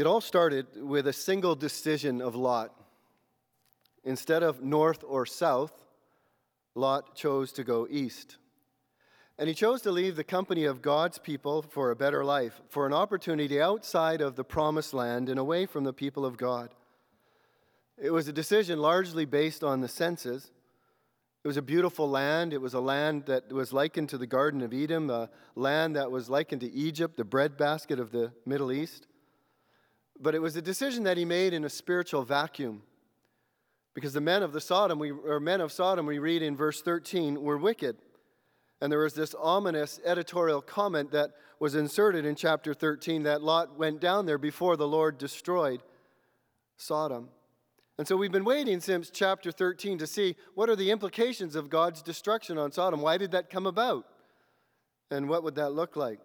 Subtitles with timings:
[0.00, 2.74] It all started with a single decision of Lot.
[4.02, 5.74] Instead of north or south,
[6.74, 8.38] Lot chose to go east.
[9.38, 12.86] And he chose to leave the company of God's people for a better life, for
[12.86, 16.70] an opportunity outside of the promised land and away from the people of God.
[17.98, 20.50] It was a decision largely based on the senses.
[21.44, 22.54] It was a beautiful land.
[22.54, 26.10] It was a land that was likened to the Garden of Eden, a land that
[26.10, 29.06] was likened to Egypt, the breadbasket of the Middle East.
[30.20, 32.82] But it was a decision that he made in a spiritual vacuum.
[33.94, 36.82] Because the men of the Sodom, we, or men of Sodom, we read in verse
[36.82, 37.96] 13, were wicked.
[38.80, 43.78] And there was this ominous editorial comment that was inserted in chapter 13 that Lot
[43.78, 45.82] went down there before the Lord destroyed
[46.76, 47.28] Sodom.
[47.98, 51.68] And so we've been waiting since chapter 13 to see what are the implications of
[51.68, 53.02] God's destruction on Sodom.
[53.02, 54.06] Why did that come about?
[55.10, 56.20] And what would that look like?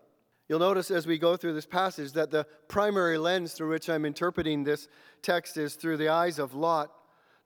[0.48, 4.06] You'll notice as we go through this passage that the primary lens through which I'm
[4.06, 4.88] interpreting this
[5.22, 6.92] text is through the eyes of Lot,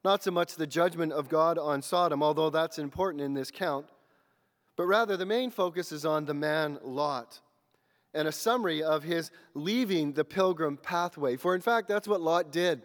[0.04, 3.86] not so much the judgment of God on Sodom, although that's important in this count,
[4.76, 7.40] but rather the main focus is on the man Lot
[8.14, 11.38] and a summary of his leaving the pilgrim pathway.
[11.38, 12.82] For in fact, that's what Lot did.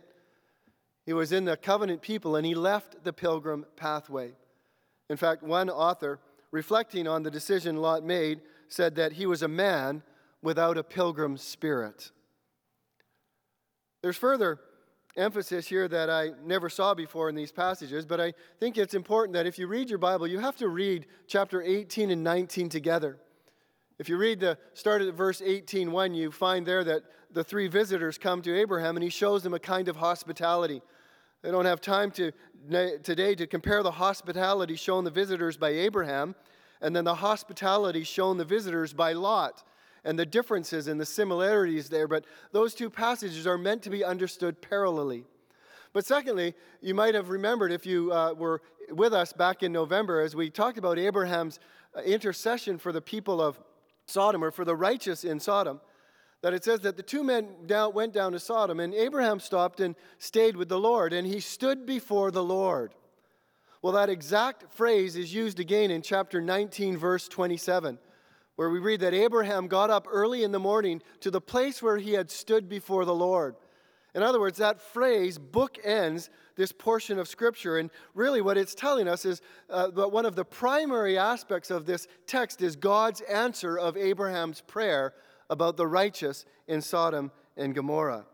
[1.06, 4.33] He was in the covenant people and he left the pilgrim pathway.
[5.10, 9.48] In fact, one author, reflecting on the decision Lot made, said that he was a
[9.48, 10.03] man
[10.45, 12.12] without a pilgrim spirit.
[14.03, 14.61] There's further
[15.17, 19.33] emphasis here that I never saw before in these passages, but I think it's important
[19.34, 23.17] that if you read your Bible, you have to read chapter 18 and 19 together.
[23.98, 28.19] If you read the start of verse 18:1, you find there that the three visitors
[28.19, 30.83] come to Abraham and he shows them a kind of hospitality.
[31.42, 32.33] They don't have time to,
[33.03, 36.34] today to compare the hospitality shown the visitors by Abraham
[36.81, 39.62] and then the hospitality shown the visitors by Lot
[40.05, 42.06] and the differences and the similarities there.
[42.06, 45.24] But those two passages are meant to be understood parallelly.
[45.92, 50.20] But secondly, you might have remembered if you uh, were with us back in November
[50.20, 51.59] as we talked about Abraham's
[51.97, 53.59] uh, intercession for the people of
[54.06, 55.81] Sodom or for the righteous in Sodom,
[56.42, 59.81] that it says that the two men down, went down to Sodom and Abraham stopped
[59.81, 62.92] and stayed with the Lord and he stood before the Lord.
[63.81, 67.98] Well, that exact phrase is used again in chapter 19, verse 27,
[68.56, 71.98] where we read that Abraham got up early in the morning to the place where
[71.98, 73.56] he had stood before the Lord.
[74.15, 77.78] In other words, that phrase bookends this portion of Scripture.
[77.78, 81.84] And really, what it's telling us is uh, that one of the primary aspects of
[81.84, 85.15] this text is God's answer of Abraham's prayer
[85.50, 88.25] about the righteous in Sodom and Gomorrah.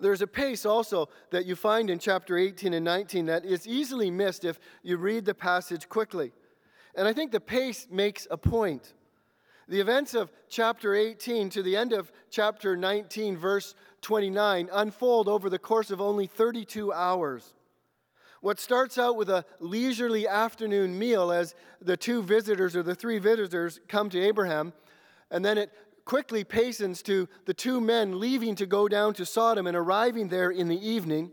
[0.00, 4.10] There's a pace also that you find in chapter 18 and 19 that is easily
[4.10, 6.32] missed if you read the passage quickly.
[6.96, 8.94] And I think the pace makes a point.
[9.68, 15.50] The events of chapter 18 to the end of chapter 19, verse 29, unfold over
[15.50, 17.54] the course of only 32 hours.
[18.40, 23.18] What starts out with a leisurely afternoon meal as the two visitors or the three
[23.18, 24.72] visitors come to Abraham,
[25.30, 25.72] and then it
[26.04, 30.50] quickly pastens to the two men leaving to go down to Sodom and arriving there
[30.50, 31.32] in the evening,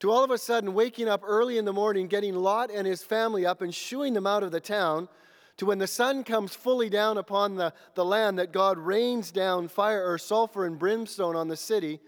[0.00, 3.02] to all of a sudden waking up early in the morning, getting Lot and his
[3.02, 5.08] family up and shooing them out of the town,
[5.56, 9.66] to when the sun comes fully down upon the, the land, that God rains down
[9.66, 11.98] fire or sulfur and brimstone on the city,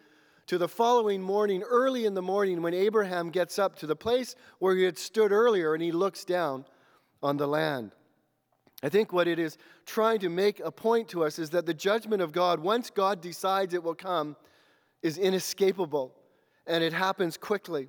[0.46, 4.36] to the following morning, early in the morning, when Abraham gets up to the place
[4.58, 6.64] where he had stood earlier and he looks down
[7.22, 7.92] on the land.
[8.82, 11.74] I think what it is trying to make a point to us is that the
[11.74, 14.36] judgment of God, once God decides it will come,
[15.02, 16.14] is inescapable
[16.70, 17.88] and it happens quickly.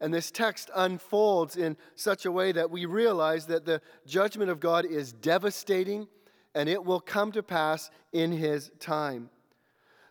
[0.00, 4.60] And this text unfolds in such a way that we realize that the judgment of
[4.60, 6.06] God is devastating
[6.54, 9.30] and it will come to pass in His time.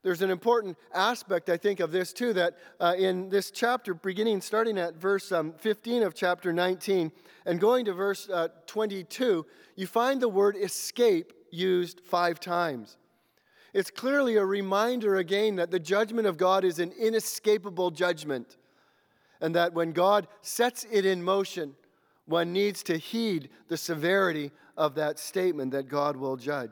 [0.03, 4.41] There's an important aspect, I think, of this too, that uh, in this chapter, beginning
[4.41, 7.11] starting at verse um, 15 of chapter 19
[7.45, 9.45] and going to verse uh, 22,
[9.75, 12.97] you find the word escape used five times.
[13.77, 18.57] It's clearly a reminder again that the judgment of God is an inescapable judgment,
[19.40, 21.75] and that when God sets it in motion,
[22.25, 26.72] one needs to heed the severity of that statement that God will judge.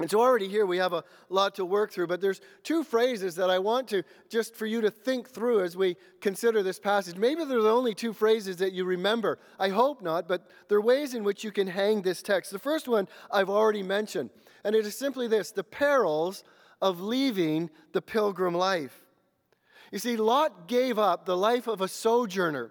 [0.00, 3.36] And so already here we have a lot to work through, but there's two phrases
[3.36, 7.14] that I want to just for you to think through as we consider this passage.
[7.14, 9.38] Maybe they're the only two phrases that you remember.
[9.56, 12.50] I hope not, but there are ways in which you can hang this text.
[12.50, 14.30] The first one I've already mentioned,
[14.64, 16.44] and it is simply this the perils
[16.80, 19.04] of leaving the pilgrim life.
[19.90, 22.70] You see, Lot gave up the life of a sojourner,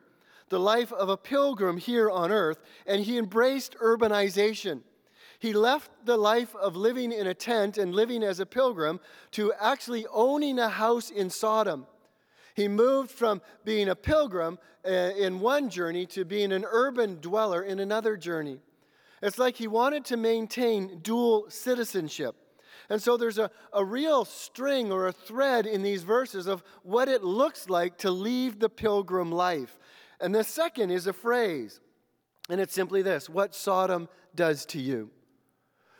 [0.49, 4.81] the life of a pilgrim here on earth, and he embraced urbanization.
[5.39, 8.99] He left the life of living in a tent and living as a pilgrim
[9.31, 11.85] to actually owning a house in Sodom.
[12.55, 17.61] He moved from being a pilgrim uh, in one journey to being an urban dweller
[17.61, 18.59] in another journey.
[19.21, 22.35] It's like he wanted to maintain dual citizenship.
[22.89, 27.09] And so there's a, a real string or a thread in these verses of what
[27.09, 29.77] it looks like to leave the pilgrim life.
[30.21, 31.79] And the second is a phrase,
[32.49, 35.11] and it's simply this what Sodom does to you.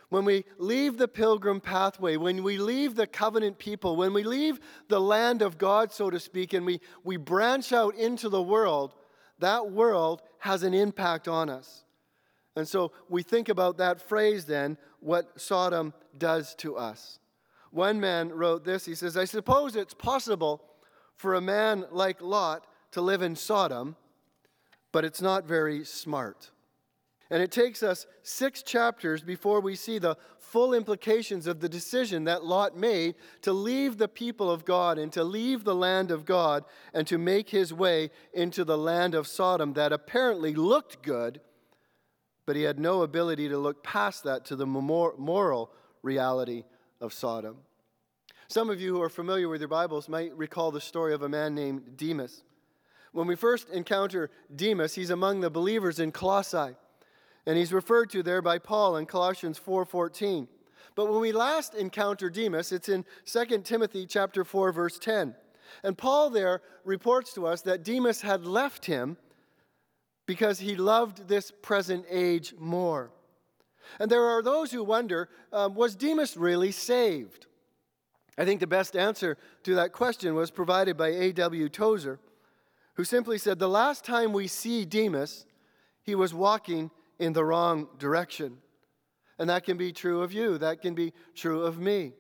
[0.10, 4.60] When we leave the pilgrim pathway, when we leave the covenant people, when we leave
[4.88, 8.94] the land of God, so to speak, and we, we branch out into the world,
[9.40, 11.84] that world has an impact on us.
[12.58, 17.20] And so we think about that phrase then, what Sodom does to us.
[17.70, 20.64] One man wrote this he says, I suppose it's possible
[21.16, 23.96] for a man like Lot to live in Sodom,
[24.92, 26.50] but it's not very smart.
[27.30, 32.24] And it takes us six chapters before we see the full implications of the decision
[32.24, 33.14] that Lot made
[33.44, 37.20] to leave the people of God and to leave the land of God and to
[37.20, 41.40] make his way into the land of Sodom that apparently looked good,
[42.48, 45.72] but he had no ability to look past that to the moral
[46.02, 46.64] reality
[47.02, 47.58] of Sodom.
[48.48, 51.30] Some of you who are familiar with your Bibles might recall the story of a
[51.30, 52.44] man named Demas.
[53.12, 56.78] When we first encounter Demas, he's among the believers in Colossae.
[57.46, 60.48] And he's referred to there by Paul in Colossians 4:14.
[60.96, 65.36] But when we last encounter Demas, it's in 2 Timothy chapter 4 verse 10.
[65.84, 69.18] And Paul there reports to us that Demas had left him
[70.28, 73.10] because he loved this present age more.
[74.00, 77.48] And there are those who wonder um, was Demas really saved?
[78.38, 81.70] I think the best answer to that question was provided by A.W.
[81.70, 82.20] Tozer,
[82.94, 85.46] who simply said, The last time we see Demas,
[86.04, 88.58] he was walking in the wrong direction.
[89.40, 92.14] And that can be true of you, that can be true of me.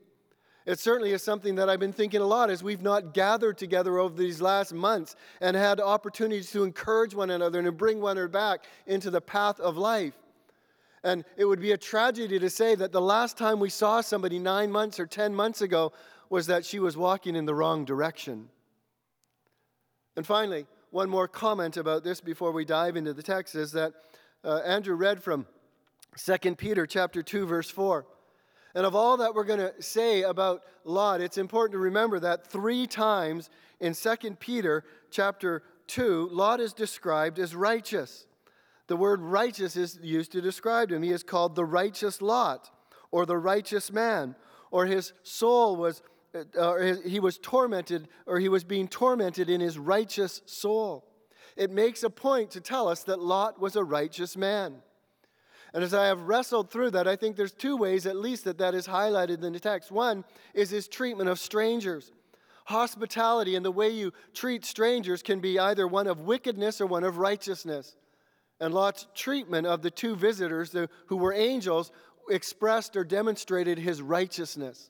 [0.67, 3.99] It certainly is something that I've been thinking a lot as we've not gathered together
[3.99, 8.17] over these last months and had opportunities to encourage one another and to bring one
[8.17, 10.13] another back into the path of life.
[11.05, 14.39] And it would be a tragedy to say that the last time we saw somebody
[14.39, 15.93] nine months or 10 months ago
[16.29, 18.49] was that she was walking in the wrong direction.
[20.17, 23.93] And finally, one more comment about this before we dive into the text is that
[24.43, 25.45] uh, Andrew read from
[26.17, 28.05] 2 Peter chapter 2 verse 4.
[28.77, 32.45] And of all that we're going to say about Lot, it's important to remember that
[32.45, 38.27] three times in 2 Peter chapter 2, Lot is described as righteous.
[38.85, 41.01] The word righteous is used to describe him.
[41.01, 42.69] He is called the righteous Lot
[43.09, 44.35] or the righteous man,
[44.69, 46.03] or his soul was,
[46.35, 51.07] uh, or he was tormented, or he was being tormented in his righteous soul
[51.57, 54.75] it makes a point to tell us that Lot was a righteous man.
[55.73, 58.57] And as I have wrestled through that, I think there's two ways at least that
[58.59, 59.91] that is highlighted in the text.
[59.91, 60.23] One
[60.53, 62.11] is his treatment of strangers.
[62.65, 67.03] Hospitality and the way you treat strangers can be either one of wickedness or one
[67.03, 67.95] of righteousness.
[68.59, 70.75] And Lot's treatment of the two visitors
[71.07, 71.91] who were angels
[72.29, 74.89] expressed or demonstrated his righteousness.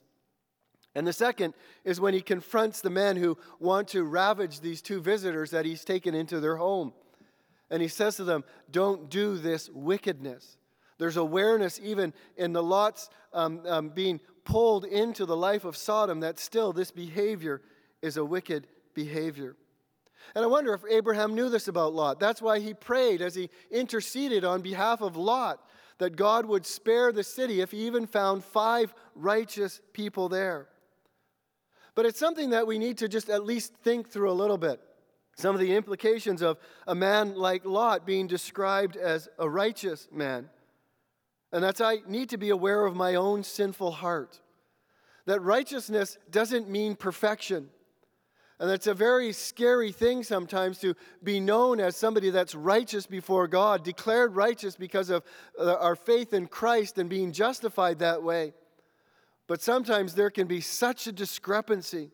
[0.94, 1.54] And the second
[1.84, 5.84] is when he confronts the men who want to ravage these two visitors that he's
[5.84, 6.92] taken into their home.
[7.70, 10.56] And he says to them, Don't do this wickedness.
[10.98, 16.20] There's awareness even in the lots um, um, being pulled into the life of Sodom
[16.20, 17.62] that still this behavior
[18.02, 19.56] is a wicked behavior.
[20.34, 22.20] And I wonder if Abraham knew this about Lot.
[22.20, 25.60] That's why he prayed as he interceded on behalf of Lot
[25.98, 30.68] that God would spare the city if he even found five righteous people there.
[31.94, 34.80] But it's something that we need to just at least think through a little bit.
[35.36, 40.48] Some of the implications of a man like Lot being described as a righteous man.
[41.52, 44.40] And that's I need to be aware of my own sinful heart.
[45.26, 47.68] That righteousness doesn't mean perfection.
[48.60, 53.46] And that's a very scary thing sometimes to be known as somebody that's righteous before
[53.46, 55.22] God, declared righteous because of
[55.58, 58.52] uh, our faith in Christ and being justified that way.
[59.46, 62.10] But sometimes there can be such a discrepancy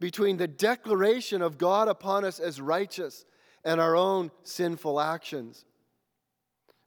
[0.00, 3.24] between the declaration of God upon us as righteous
[3.64, 5.64] and our own sinful actions.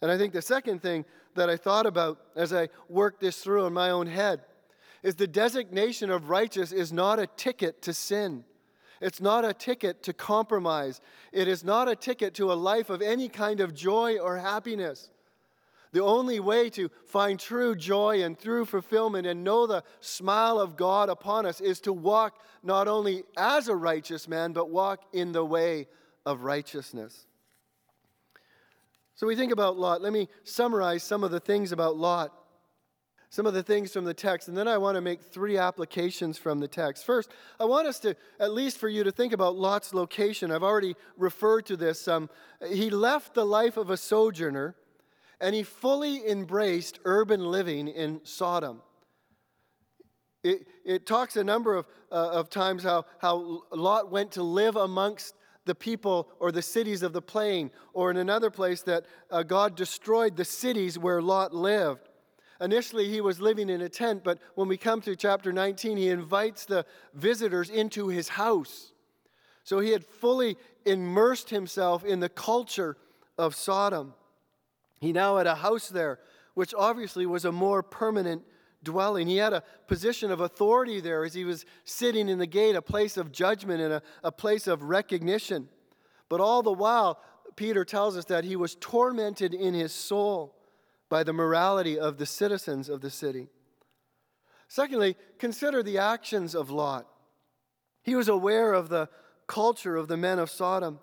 [0.02, 1.06] And I think the second thing
[1.36, 4.42] that I thought about as I worked this through in my own head
[5.04, 8.44] is the designation of righteous is not a ticket to sin.
[9.02, 11.00] It's not a ticket to compromise.
[11.32, 15.10] It is not a ticket to a life of any kind of joy or happiness.
[15.92, 20.76] The only way to find true joy and true fulfillment and know the smile of
[20.76, 25.32] God upon us is to walk not only as a righteous man, but walk in
[25.32, 25.88] the way
[26.26, 27.26] of righteousness.
[29.20, 30.02] So we think about Lot.
[30.02, 32.32] Let me summarize some of the things about Lot
[33.32, 36.40] some of the things from the text, and then I want to make three applications
[36.40, 37.06] from the text.
[37.06, 40.52] First, I want us to, at least for you to think about Lot's location.
[40.52, 42.08] I've already referred to this.
[42.08, 42.28] Um,
[42.68, 44.76] he left the life of a sojourner,
[45.40, 48.82] and he fully embraced urban living in Sodom.
[50.44, 54.76] It, it talks a number of, uh, of times how, how Lot went to live
[54.76, 55.36] amongst
[55.70, 59.76] the people or the cities of the plain, or in another place that uh, God
[59.76, 62.10] destroyed the cities where Lot lived.
[62.60, 66.10] Initially, he was living in a tent, but when we come to chapter 19, he
[66.10, 68.94] invites the visitors into his house.
[69.64, 72.98] So he had fully immersed himself in the culture
[73.38, 74.16] of Sodom.
[75.00, 76.18] He now had a house there,
[76.56, 78.42] which obviously was a more permanent
[78.84, 79.28] dwelling.
[79.28, 82.82] He had a position of authority there as he was sitting in the gate, a
[82.82, 85.70] place of judgment and a, a place of recognition.
[86.30, 87.20] But all the while,
[87.56, 90.56] Peter tells us that he was tormented in his soul
[91.10, 93.48] by the morality of the citizens of the city.
[94.68, 97.08] Secondly, consider the actions of Lot.
[98.04, 99.10] He was aware of the
[99.48, 101.00] culture of the men of Sodom.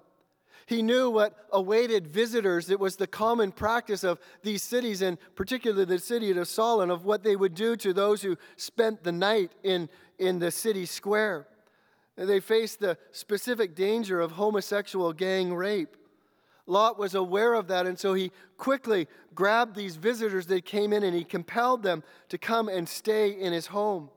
[0.66, 2.70] He knew what awaited visitors.
[2.70, 7.04] It was the common practice of these cities, and particularly the city of Sodom, of
[7.04, 11.46] what they would do to those who spent the night in, in the city square.
[12.16, 15.96] They faced the specific danger of homosexual gang rape.
[16.66, 21.04] Lot was aware of that, and so he quickly grabbed these visitors that came in
[21.04, 24.10] and he compelled them to come and stay in his home.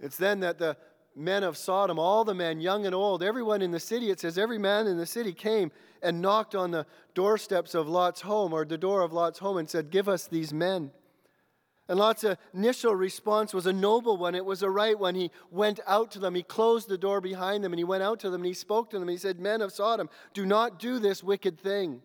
[0.00, 0.76] It's then that the
[1.14, 4.38] men of Sodom, all the men, young and old, everyone in the city, it says
[4.38, 5.70] every man in the city came
[6.02, 9.68] and knocked on the doorsteps of Lot's home or the door of Lot's home and
[9.68, 10.90] said, Give us these men.
[11.88, 14.34] And Lot's initial response was a noble one.
[14.34, 15.14] It was a right one.
[15.14, 16.34] He went out to them.
[16.34, 18.90] He closed the door behind them and he went out to them and he spoke
[18.90, 19.08] to them.
[19.08, 22.00] He said, Men of Sodom, do not do this wicked thing.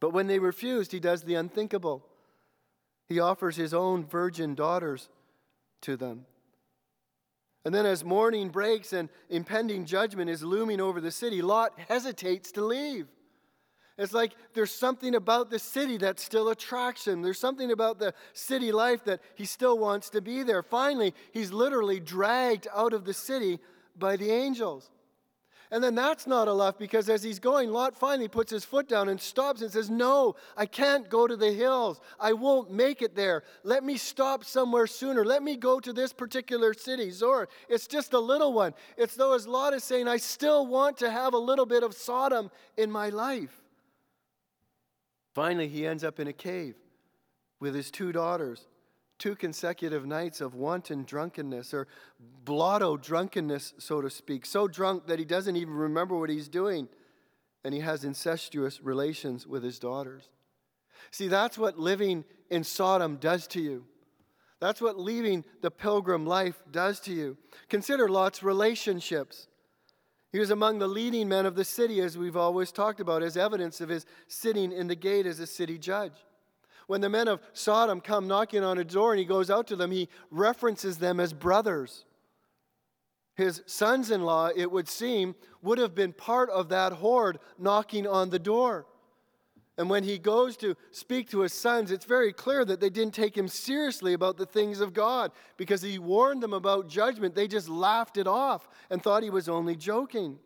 [0.00, 2.06] But when they refused, he does the unthinkable.
[3.08, 5.08] He offers his own virgin daughters
[5.82, 6.26] to them.
[7.64, 12.50] And then, as morning breaks and impending judgment is looming over the city, Lot hesitates
[12.52, 13.06] to leave.
[13.98, 17.22] It's like there's something about the city that still attracts him.
[17.22, 20.62] There's something about the city life that he still wants to be there.
[20.62, 23.60] Finally, he's literally dragged out of the city
[23.96, 24.90] by the angels.
[25.72, 29.08] And then that's not enough because as he's going, Lot finally puts his foot down
[29.08, 31.98] and stops and says, No, I can't go to the hills.
[32.20, 33.42] I won't make it there.
[33.64, 35.24] Let me stop somewhere sooner.
[35.24, 37.48] Let me go to this particular city, Zoar.
[37.70, 38.74] It's just a little one.
[38.98, 41.94] It's though as Lot is saying, I still want to have a little bit of
[41.94, 43.62] Sodom in my life.
[45.34, 46.74] Finally, he ends up in a cave
[47.60, 48.66] with his two daughters.
[49.22, 51.86] Two consecutive nights of wanton drunkenness, or
[52.44, 54.44] blotto drunkenness, so to speak.
[54.44, 56.88] So drunk that he doesn't even remember what he's doing,
[57.62, 60.28] and he has incestuous relations with his daughters.
[61.12, 63.84] See, that's what living in Sodom does to you.
[64.58, 67.36] That's what leaving the pilgrim life does to you.
[67.68, 69.46] Consider Lot's relationships.
[70.32, 73.36] He was among the leading men of the city, as we've always talked about, as
[73.36, 76.14] evidence of his sitting in the gate as a city judge.
[76.86, 79.76] When the men of Sodom come knocking on a door and he goes out to
[79.76, 82.04] them, he references them as brothers.
[83.34, 88.06] His sons in law, it would seem, would have been part of that horde knocking
[88.06, 88.86] on the door.
[89.78, 93.14] And when he goes to speak to his sons, it's very clear that they didn't
[93.14, 97.34] take him seriously about the things of God because he warned them about judgment.
[97.34, 100.38] They just laughed it off and thought he was only joking.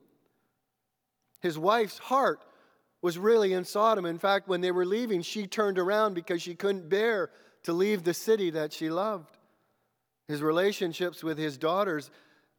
[1.40, 2.40] His wife's heart
[3.02, 4.06] was really in Sodom.
[4.06, 7.30] In fact, when they were leaving, she turned around because she couldn't bear
[7.64, 9.36] to leave the city that she loved.
[10.28, 12.10] His relationships with his daughters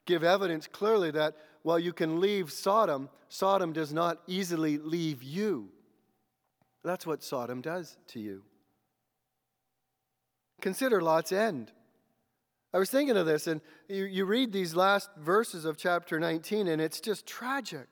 [0.06, 5.70] give evidence clearly that while you can leave Sodom, Sodom does not easily leave you.
[6.84, 8.44] That's what Sodom does to you.
[10.62, 11.72] Consider Lot's end.
[12.74, 16.67] I was thinking of this, and you, you read these last verses of chapter 19,
[16.67, 17.88] and it's just tragic.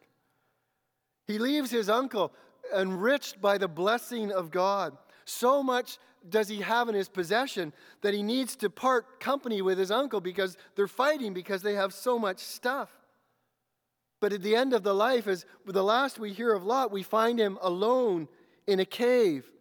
[1.28, 2.32] He leaves his uncle
[2.76, 4.98] enriched by the blessing of God.
[5.26, 9.78] So much does he have in his possession that he needs to part company with
[9.78, 12.90] his uncle because they're fighting because they have so much stuff.
[14.20, 17.04] But at the end of the life, as the last we hear of Lot, we
[17.04, 18.28] find him alone
[18.66, 19.52] in a cave.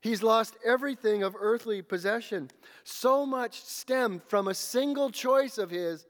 [0.00, 2.50] He's lost everything of earthly possession.
[2.84, 6.06] So much stemmed from a single choice of his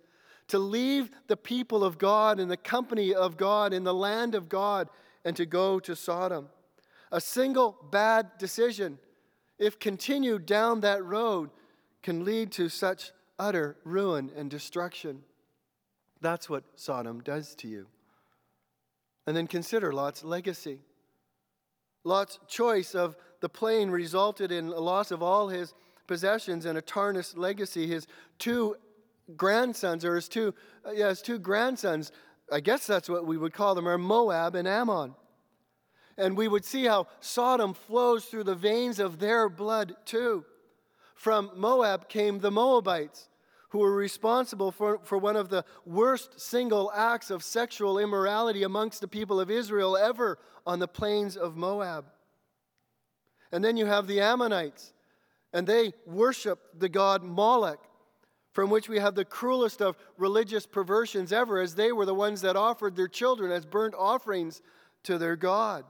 [0.51, 4.49] to leave the people of God and the company of God in the land of
[4.49, 4.89] God
[5.25, 6.49] and to go to Sodom.
[7.13, 8.99] A single bad decision,
[9.59, 11.51] if continued down that road,
[12.03, 15.23] can lead to such utter ruin and destruction.
[16.21, 17.87] That's what Sodom does to you.
[19.27, 20.81] And then consider Lot's legacy.
[22.03, 25.75] Lot's choice of the plain resulted in a loss of all his
[26.07, 27.87] possessions and a tarnished legacy.
[27.87, 28.07] His
[28.39, 28.77] two
[29.37, 30.55] grandsons, or his two,
[30.87, 32.13] uh, yeah, his two grandsons,
[32.51, 35.15] I guess that's what we would call them, are Moab and Ammon.
[36.17, 40.45] And we would see how Sodom flows through the veins of their blood too.
[41.15, 43.29] From Moab came the Moabites,
[43.71, 49.01] who were responsible for, for one of the worst single acts of sexual immorality amongst
[49.01, 52.07] the people of Israel ever on the plains of Moab.
[53.53, 54.93] And then you have the Ammonites,
[55.53, 57.81] and they worship the god Moloch,
[58.53, 62.41] from which we have the cruelest of religious perversions ever, as they were the ones
[62.41, 64.61] that offered their children as burnt offerings
[65.05, 65.85] to their God.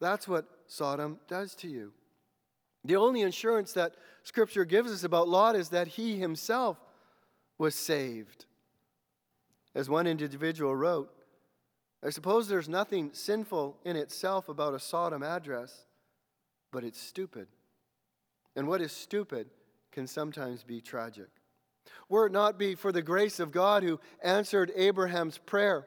[0.00, 1.92] That's what Sodom does to you.
[2.84, 6.78] The only insurance that Scripture gives us about Lot is that he himself
[7.58, 8.46] was saved.
[9.74, 11.10] As one individual wrote,
[12.02, 15.84] I suppose there's nothing sinful in itself about a Sodom address,
[16.72, 17.46] but it's stupid.
[18.56, 19.48] And what is stupid
[19.92, 21.28] can sometimes be tragic.
[22.08, 25.86] Were it not be for the grace of God who answered Abraham's prayer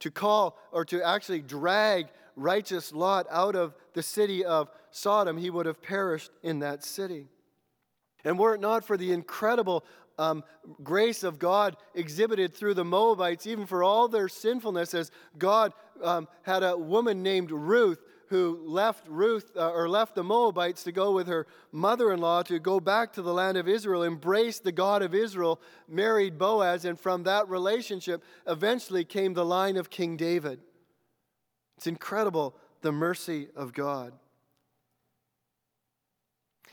[0.00, 5.50] to call or to actually drag righteous Lot out of the city of Sodom, he
[5.50, 7.26] would have perished in that city.
[8.24, 9.84] And were it not for the incredible
[10.18, 10.42] um,
[10.82, 16.28] grace of God exhibited through the Moabites, even for all their sinfulness, as God um,
[16.42, 21.12] had a woman named Ruth who left Ruth uh, or left the Moabites to go
[21.12, 25.14] with her mother-in-law to go back to the land of Israel, embraced the God of
[25.14, 30.60] Israel, married Boaz, and from that relationship eventually came the line of King David.
[31.76, 34.12] It's incredible the mercy of God.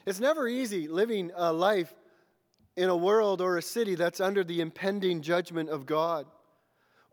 [0.05, 1.93] It's never easy living a life
[2.75, 6.27] in a world or a city that's under the impending judgment of God.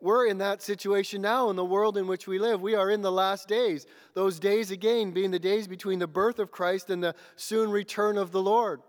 [0.03, 2.61] We're in that situation now in the world in which we live.
[2.61, 3.85] We are in the last days.
[4.15, 8.17] Those days, again, being the days between the birth of Christ and the soon return
[8.17, 8.81] of the Lord.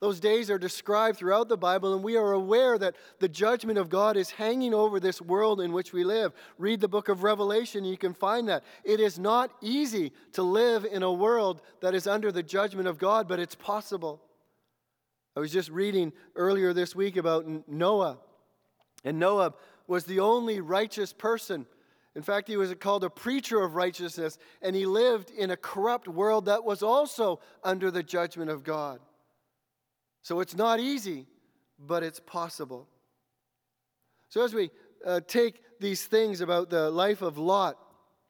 [0.00, 3.90] Those days are described throughout the Bible, and we are aware that the judgment of
[3.90, 6.32] God is hanging over this world in which we live.
[6.56, 8.64] Read the book of Revelation, you can find that.
[8.82, 12.96] It is not easy to live in a world that is under the judgment of
[12.96, 14.22] God, but it's possible.
[15.36, 18.16] I was just reading earlier this week about Noah.
[19.04, 19.52] And Noah
[19.92, 21.66] was the only righteous person.
[22.16, 26.08] In fact, he was called a preacher of righteousness, and he lived in a corrupt
[26.08, 29.00] world that was also under the judgment of God.
[30.22, 31.26] So it's not easy,
[31.78, 32.88] but it's possible.
[34.30, 34.70] So as we
[35.04, 37.76] uh, take these things about the life of Lot,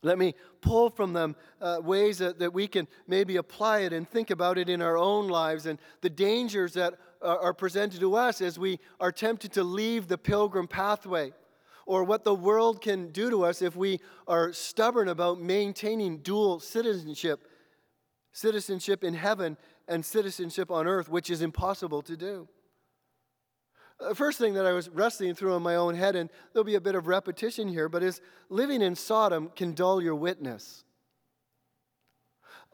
[0.02, 4.08] let me pull from them uh, ways that, that we can maybe apply it and
[4.08, 8.40] think about it in our own lives and the dangers that are presented to us
[8.40, 11.32] as we are tempted to leave the pilgrim pathway
[11.86, 16.60] or what the world can do to us if we are stubborn about maintaining dual
[16.60, 17.48] citizenship
[18.32, 19.56] citizenship in heaven
[19.88, 22.48] and citizenship on earth, which is impossible to do.
[24.00, 26.74] The first thing that I was wrestling through in my own head, and there'll be
[26.74, 30.84] a bit of repetition here, but is living in Sodom can dull your witness.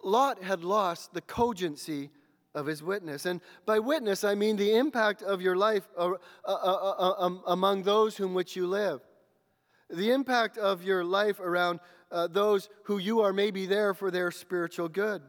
[0.03, 2.11] Lot had lost the cogency
[2.59, 3.25] of his witness.
[3.25, 6.12] And by witness, I mean the impact of your life uh,
[6.44, 9.01] uh, uh, um, among those whom which you live.
[9.88, 11.81] The impact of your life around
[12.31, 15.23] those who you are maybe there for their spiritual good.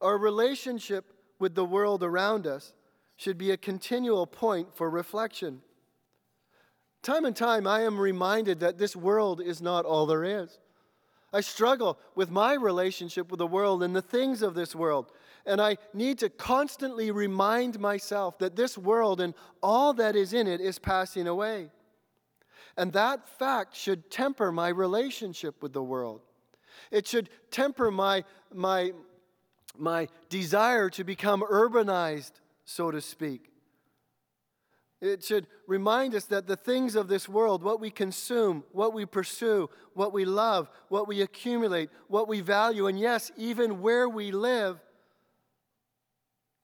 [0.00, 1.04] Our relationship
[1.38, 2.74] with the world around us
[3.16, 5.60] should be a continual point for reflection.
[7.02, 10.58] Time and time, I am reminded that this world is not all there is.
[11.34, 15.10] I struggle with my relationship with the world and the things of this world.
[15.46, 20.46] And I need to constantly remind myself that this world and all that is in
[20.46, 21.70] it is passing away.
[22.76, 26.22] And that fact should temper my relationship with the world.
[26.90, 28.92] It should temper my, my,
[29.78, 32.32] my desire to become urbanized,
[32.64, 33.50] so to speak.
[35.00, 39.04] It should remind us that the things of this world, what we consume, what we
[39.04, 44.30] pursue, what we love, what we accumulate, what we value, and yes, even where we
[44.30, 44.80] live,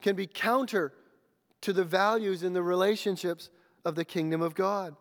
[0.01, 0.93] can be counter
[1.63, 3.51] to the values and the relationships
[3.85, 4.97] of the kingdom of God.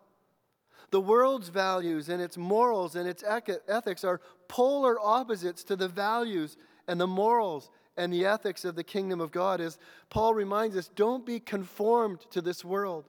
[0.91, 6.57] The world's values and its morals and its ethics are polar opposites to the values
[6.87, 9.61] and the morals and the ethics of the kingdom of God.
[9.61, 9.77] As
[10.09, 13.05] Paul reminds us, don't be conformed to this world,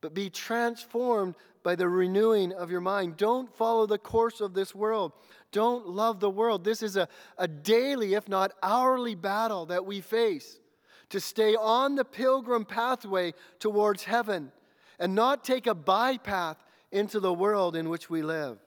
[0.00, 3.16] but be transformed by the renewing of your mind.
[3.16, 5.12] Don't follow the course of this world.
[5.50, 6.62] Don't love the world.
[6.62, 10.60] This is a, a daily, if not hourly, battle that we face
[11.10, 14.52] to stay on the pilgrim pathway towards heaven
[14.98, 16.56] and not take a bypath
[16.90, 18.58] into the world in which we live.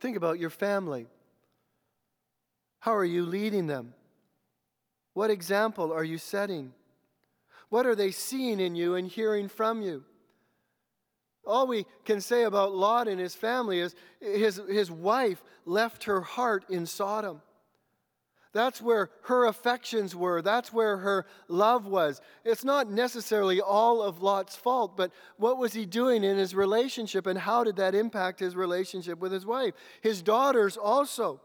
[0.00, 1.06] Think about your family.
[2.80, 3.94] How are you leading them?
[5.14, 6.72] What example are you setting?
[7.70, 10.04] What are they seeing in you and hearing from you?
[11.44, 16.20] All we can say about Lot and his family is his, his wife left her
[16.20, 17.40] heart in Sodom.
[18.52, 20.40] That's where her affections were.
[20.40, 22.20] That's where her love was.
[22.44, 27.26] It's not necessarily all of Lot's fault, but what was he doing in his relationship
[27.26, 29.74] and how did that impact his relationship with his wife?
[30.00, 31.40] His daughters also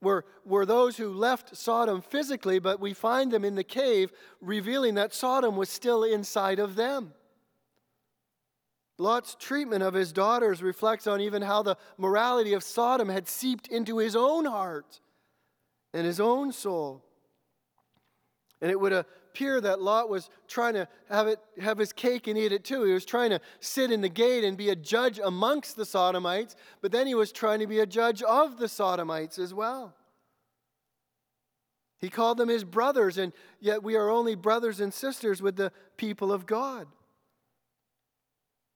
[0.00, 4.10] were, were those who left Sodom physically, but we find them in the cave,
[4.40, 7.14] revealing that Sodom was still inside of them.
[8.98, 13.68] Lot's treatment of his daughters reflects on even how the morality of Sodom had seeped
[13.68, 15.00] into his own heart
[15.92, 17.02] and his own soul.
[18.60, 22.38] And it would appear that Lot was trying to have, it, have his cake and
[22.38, 22.84] eat it too.
[22.84, 26.56] He was trying to sit in the gate and be a judge amongst the Sodomites,
[26.80, 29.94] but then he was trying to be a judge of the Sodomites as well.
[31.98, 35.72] He called them his brothers, and yet we are only brothers and sisters with the
[35.96, 36.86] people of God.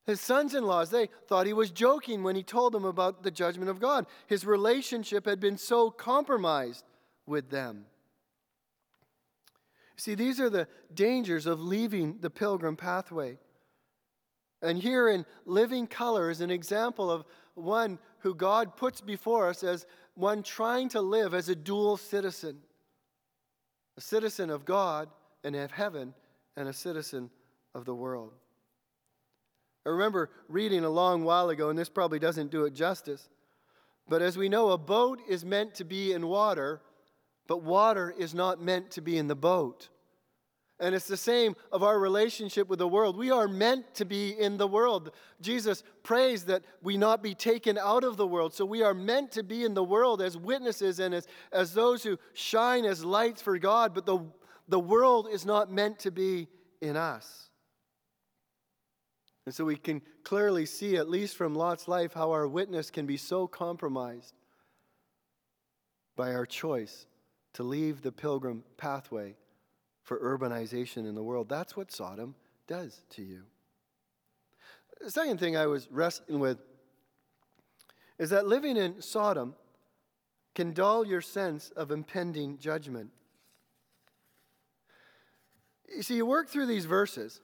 [0.07, 3.31] His sons in laws, they thought he was joking when he told them about the
[3.31, 4.07] judgment of God.
[4.27, 6.85] His relationship had been so compromised
[7.31, 7.87] with them.
[9.97, 13.38] See, these are the dangers of leaving the pilgrim pathway.
[14.62, 19.62] And here in living color is an example of one who God puts before us
[19.62, 22.59] as one trying to live as a dual citizen
[23.97, 25.11] a citizen of God
[25.45, 26.14] and of heaven,
[26.57, 27.29] and a citizen
[27.75, 28.33] of the world.
[29.85, 33.29] I remember reading a long while ago, and this probably doesn't do it justice,
[34.09, 36.81] but as we know, a boat is meant to be in water
[37.51, 39.89] but water is not meant to be in the boat.
[40.79, 43.17] And it's the same of our relationship with the world.
[43.17, 45.11] We are meant to be in the world.
[45.41, 48.55] Jesus prays that we not be taken out of the world.
[48.55, 52.05] So we are meant to be in the world as witnesses and as, as those
[52.05, 54.21] who shine as lights for God, but the,
[54.69, 56.47] the world is not meant to be
[56.81, 57.51] in us.
[59.47, 63.07] And so we can clearly see, at least from Lot's life, how our witness can
[63.07, 64.35] be so compromised
[66.15, 67.07] by our choice
[67.55, 69.37] to leave the pilgrim pathway
[70.03, 71.49] for urbanization in the world.
[71.49, 72.35] That's what Sodom
[72.67, 73.43] does to you.
[75.01, 76.59] The second thing I was wrestling with
[78.19, 79.55] is that living in Sodom
[80.55, 83.11] can dull your sense of impending judgment.
[85.95, 87.41] You see, you work through these verses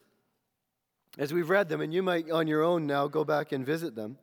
[1.19, 3.95] as we've read them, and you might on your own now go back and visit
[3.95, 4.19] them.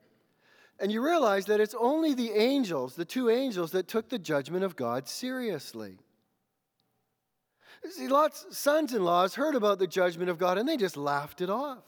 [0.79, 4.63] And you realize that it's only the angels, the two angels, that took the judgment
[4.63, 5.97] of God seriously.
[7.89, 11.41] See, Lot's sons in laws heard about the judgment of God and they just laughed
[11.41, 11.83] it off.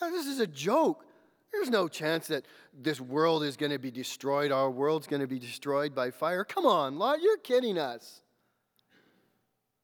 [0.00, 1.04] This is a joke.
[1.52, 4.52] There's no chance that this world is going to be destroyed.
[4.52, 6.44] Our world's going to be destroyed by fire.
[6.44, 8.20] Come on, Lot, you're kidding us.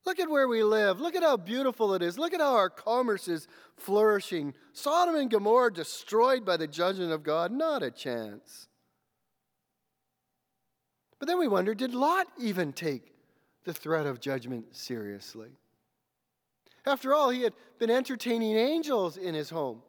[0.04, 1.00] Look at where we live.
[1.00, 2.18] Look at how beautiful it is.
[2.18, 4.54] Look at how our commerce is flourishing.
[4.72, 7.52] Sodom and Gomorrah destroyed by the judgment of God.
[7.52, 8.68] Not a chance.
[11.18, 13.14] But then we wonder did Lot even take
[13.64, 15.50] the threat of judgment seriously?
[16.84, 19.82] After all, he had been entertaining angels in his home,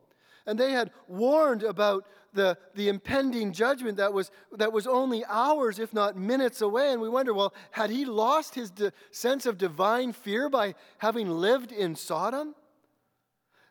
[0.45, 5.79] and they had warned about the, the impending judgment that was, that was only hours,
[5.79, 6.91] if not minutes away.
[6.91, 11.29] And we wonder, well, had he lost his de- sense of divine fear by having
[11.29, 12.55] lived in Sodom?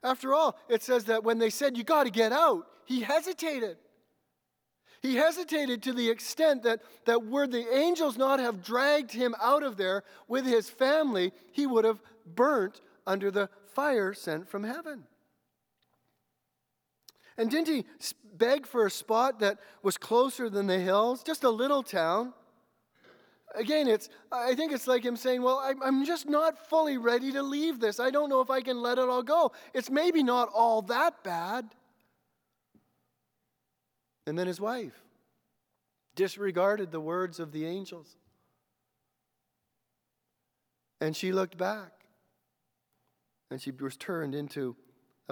[0.03, 3.77] After all, it says that when they said, You got to get out, he hesitated.
[5.01, 9.64] He hesitated to the extent that, that were the angels not have dragged him out
[9.64, 15.05] of there with his family, he would have burnt under the fire sent from heaven.
[17.37, 17.85] And didn't he
[18.35, 22.33] beg for a spot that was closer than the hills, just a little town?
[23.55, 27.42] Again, it's, I think it's like him saying, Well, I'm just not fully ready to
[27.42, 28.01] leave this.
[28.01, 29.53] I don't know if I can let it all go.
[29.75, 31.66] It's maybe not all that bad.
[34.27, 35.03] And then his wife
[36.14, 38.16] disregarded the words of the angels.
[41.01, 41.90] And she looked back.
[43.51, 44.77] And she was turned into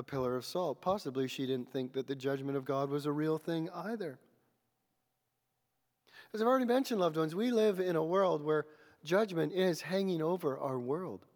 [0.01, 0.81] a pillar of salt.
[0.81, 4.19] Possibly she didn't think that the judgment of God was a real thing either.
[6.35, 8.67] As I've already mentioned, loved ones, we live in a world where
[9.05, 11.27] judgment is hanging over our world.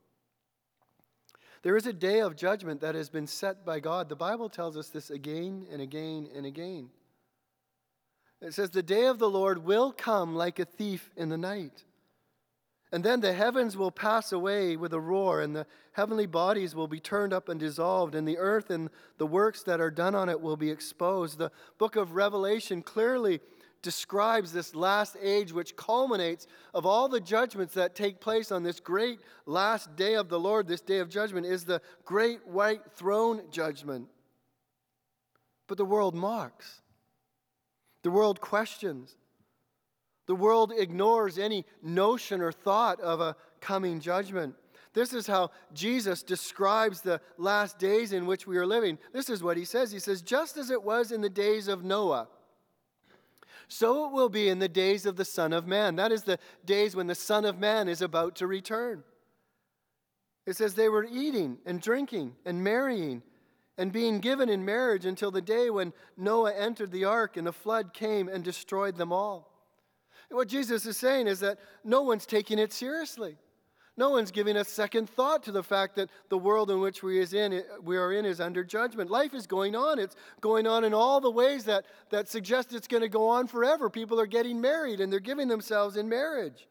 [1.63, 4.09] There is a day of judgment that has been set by God.
[4.09, 6.91] The Bible tells us this again and again and again.
[8.41, 11.85] It says, The day of the Lord will come like a thief in the night.
[12.95, 16.87] And then the heavens will pass away with a roar, and the heavenly bodies will
[16.87, 20.29] be turned up and dissolved, and the earth and the works that are done on
[20.29, 21.39] it will be exposed.
[21.39, 23.41] The book of Revelation clearly
[23.83, 28.79] describes this last age, which culminates of all the judgments that take place on this
[28.79, 33.43] great last day of the Lord, this day of judgment, is the great white throne
[33.51, 34.07] judgment.
[35.67, 36.81] But the world mocks,
[38.05, 39.17] the world questions,
[40.27, 44.55] the world ignores any notion or thought of a coming judgment.
[44.95, 48.99] This is how Jesus describes the last days in which we are living.
[49.13, 49.91] This is what he says.
[49.91, 52.29] He says, Just as it was in the days of Noah,
[53.67, 55.97] so it will be in the days of the Son of Man.
[55.97, 59.03] That is the days when the Son of Man is about to return.
[60.47, 63.23] It says they were eating and drinking and marrying
[63.77, 67.53] and being given in marriage until the day when Noah entered the ark and the
[67.53, 69.54] flood came and destroyed them all.
[70.35, 73.37] What Jesus is saying is that no one's taking it seriously.
[73.97, 77.21] No one's giving a second thought to the fact that the world in which we,
[77.21, 79.09] is in, we are in is under judgment.
[79.09, 80.01] Life is going on.
[80.01, 83.47] It's going on in all the ways that, that suggest it's going to go on
[83.47, 83.89] forever.
[83.89, 86.67] People are getting married and they're giving themselves in marriage.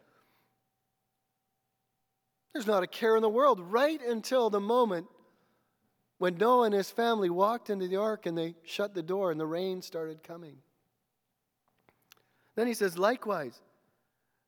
[2.52, 5.08] There's not a care in the world right until the moment
[6.18, 9.40] when Noah and his family walked into the ark and they shut the door and
[9.40, 10.58] the rain started coming.
[12.56, 13.60] Then he says, likewise,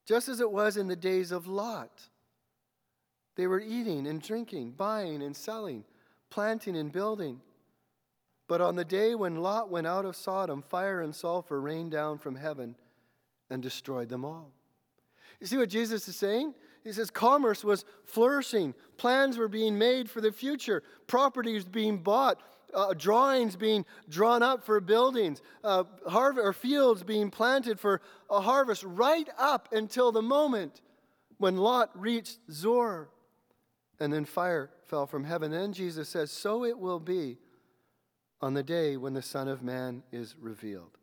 [0.05, 2.09] just as it was in the days of Lot.
[3.35, 5.83] They were eating and drinking, buying and selling,
[6.29, 7.41] planting and building.
[8.47, 12.17] But on the day when Lot went out of Sodom, fire and sulfur rained down
[12.17, 12.75] from heaven
[13.49, 14.51] and destroyed them all.
[15.41, 16.53] You see what Jesus is saying?
[16.83, 22.39] He says commerce was flourishing, plans were being made for the future, properties being bought,
[22.73, 28.83] uh, drawings being drawn up for buildings, uh, or fields being planted for a harvest,
[28.83, 30.81] right up until the moment
[31.37, 33.09] when Lot reached Zoar.
[33.99, 35.51] And then fire fell from heaven.
[35.51, 37.37] Then Jesus says, So it will be
[38.41, 40.97] on the day when the Son of Man is revealed.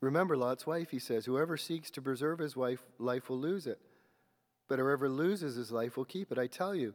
[0.00, 3.80] Remember Lot's wife, he says, Whoever seeks to preserve his wife, life will lose it.
[4.68, 6.38] But whoever loses his life will keep it.
[6.38, 6.94] I tell you,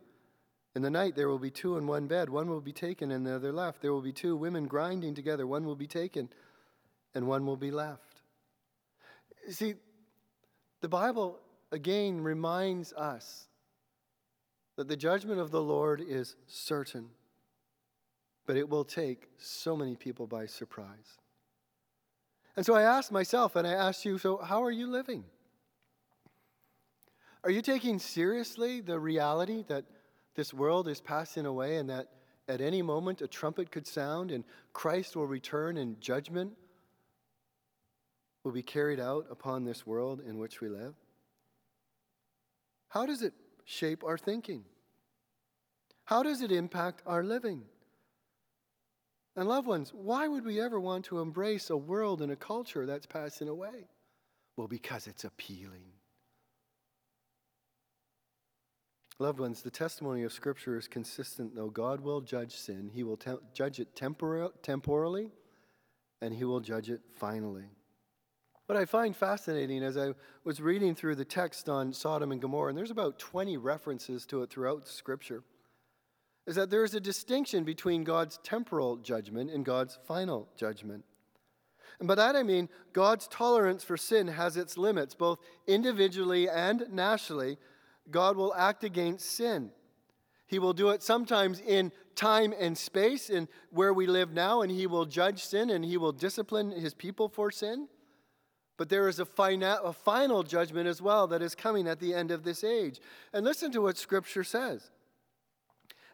[0.75, 2.29] in the night there will be two in one bed.
[2.29, 3.81] One will be taken and the other left.
[3.81, 5.45] There will be two women grinding together.
[5.45, 6.29] One will be taken
[7.13, 8.21] and one will be left.
[9.49, 9.75] See,
[10.81, 11.39] the Bible
[11.71, 13.47] again reminds us
[14.75, 17.09] that the judgment of the Lord is certain,
[18.45, 21.17] but it will take so many people by surprise.
[22.55, 25.25] And so I asked myself, and I asked you, so how are you living?
[27.43, 29.85] Are you taking seriously the reality that
[30.35, 32.09] this world is passing away and that
[32.47, 34.43] at any moment a trumpet could sound and
[34.73, 36.53] Christ will return and judgment
[38.43, 40.93] will be carried out upon this world in which we live?
[42.89, 43.33] How does it
[43.65, 44.65] shape our thinking?
[46.05, 47.63] How does it impact our living?
[49.35, 52.85] And, loved ones, why would we ever want to embrace a world and a culture
[52.85, 53.87] that's passing away?
[54.57, 55.85] Well, because it's appealing.
[59.19, 61.69] Loved ones, the testimony of Scripture is consistent, though.
[61.69, 62.89] God will judge sin.
[62.93, 65.29] He will te- judge it tempor- temporally,
[66.21, 67.65] and He will judge it finally.
[68.65, 72.69] What I find fascinating as I was reading through the text on Sodom and Gomorrah,
[72.69, 75.43] and there's about 20 references to it throughout Scripture,
[76.47, 81.03] is that there is a distinction between God's temporal judgment and God's final judgment.
[81.99, 86.85] And by that I mean God's tolerance for sin has its limits, both individually and
[86.91, 87.57] nationally.
[88.11, 89.71] God will act against sin.
[90.47, 94.71] He will do it sometimes in time and space, in where we live now, and
[94.71, 97.87] He will judge sin and He will discipline His people for sin.
[98.77, 102.13] But there is a, fina- a final judgment as well that is coming at the
[102.13, 102.99] end of this age.
[103.31, 104.89] And listen to what Scripture says.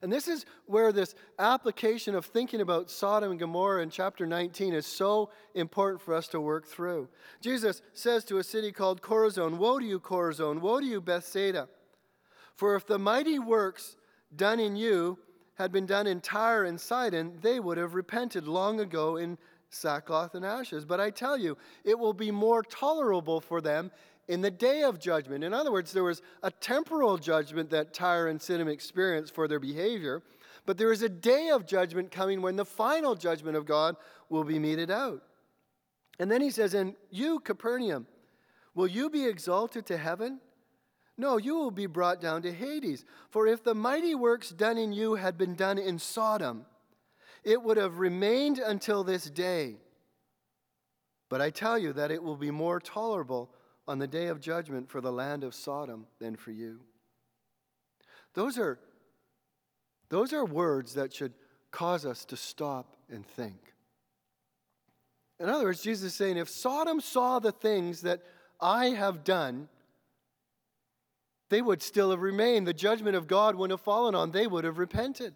[0.01, 4.73] And this is where this application of thinking about Sodom and Gomorrah in chapter 19
[4.73, 7.09] is so important for us to work through.
[7.41, 10.61] Jesus says to a city called Chorazin, Woe to you, Chorazin!
[10.61, 11.67] Woe to you, Bethsaida!
[12.59, 13.95] For if the mighty works
[14.35, 15.17] done in you
[15.53, 19.37] had been done in Tyre and Sidon, they would have repented long ago in
[19.69, 20.83] sackcloth and ashes.
[20.83, 23.91] But I tell you, it will be more tolerable for them
[24.27, 25.45] in the day of judgment.
[25.45, 29.61] In other words, there was a temporal judgment that Tyre and Sidon experienced for their
[29.61, 30.21] behavior,
[30.65, 33.95] but there is a day of judgment coming when the final judgment of God
[34.27, 35.23] will be meted out.
[36.19, 38.05] And then he says, And you, Capernaum,
[38.75, 40.41] will you be exalted to heaven?
[41.19, 43.03] No, you will be brought down to Hades.
[43.29, 46.65] For if the mighty works done in you had been done in Sodom,
[47.43, 49.75] it would have remained until this day.
[51.27, 53.49] But I tell you that it will be more tolerable
[53.85, 56.79] on the day of judgment for the land of Sodom than for you.
[58.33, 58.79] Those are,
[60.07, 61.33] those are words that should
[61.69, 63.73] cause us to stop and think.
[65.37, 68.21] In other words, Jesus is saying, if Sodom saw the things that
[68.61, 69.67] I have done,
[71.49, 72.67] they would still have remained.
[72.67, 75.33] The judgment of God wouldn't have fallen on, they would have repented.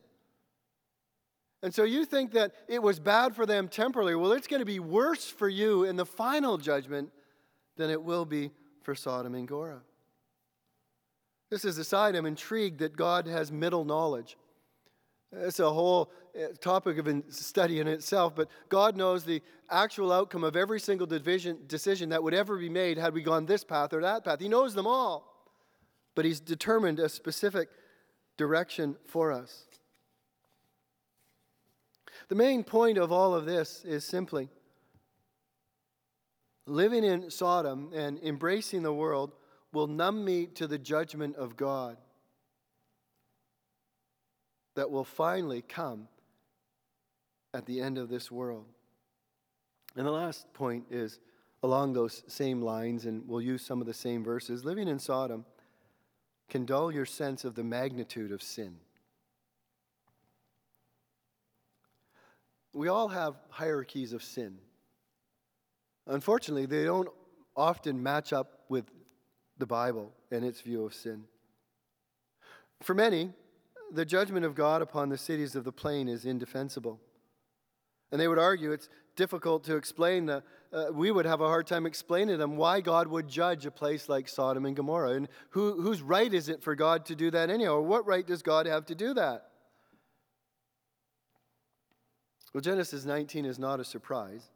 [1.62, 4.16] And so you think that it was bad for them temporarily.
[4.16, 7.10] Well, it's going to be worse for you in the final judgment
[7.78, 9.82] than it will be for Sodom and Gomorrah.
[11.50, 14.38] This is a side I'm intrigued that God has middle knowledge.
[15.32, 20.44] It's a whole uh, topic of study in itself, but God knows the actual outcome
[20.44, 23.94] of every single division, decision that would ever be made had we gone this path
[23.94, 24.40] or that path.
[24.40, 25.33] He knows them all,
[26.16, 27.70] but He's determined a specific
[28.38, 29.66] direction for us.
[32.30, 34.50] The main point of all of this is simply
[36.66, 39.34] living in Sodom and embracing the world
[39.74, 41.98] will numb me to the judgment of God
[44.76, 46.08] that will finally come
[47.54, 48.66] at the end of this world.
[49.96, 51.20] And the last point is
[51.62, 54.66] along those same lines, and we'll use some of the same verses.
[54.66, 55.46] Living in Sodom
[56.54, 58.76] can dull your sense of the magnitude of sin.
[62.76, 64.60] We all have hierarchies of sin.
[66.06, 67.10] Unfortunately, they don't
[67.56, 68.86] often match up with
[69.58, 71.24] the Bible and its view of sin.
[72.84, 73.32] For many,
[73.92, 77.00] the judgment of God upon the cities of the plain is indefensible.
[78.12, 80.28] And they would argue it's difficult to explain.
[80.28, 83.66] The, uh, we would have a hard time explaining to them why God would judge
[83.66, 85.12] a place like Sodom and Gomorrah.
[85.12, 87.74] And who, whose right is it for God to do that anyhow?
[87.74, 89.50] Or what right does God have to do that?
[92.54, 94.50] Well, Genesis 19 is not a surprise.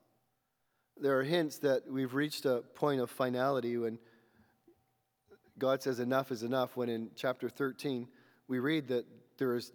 [1.00, 4.00] There are hints that we've reached a point of finality when
[5.60, 8.08] God says enough is enough, when in chapter 13
[8.48, 9.06] we read that
[9.38, 9.72] there is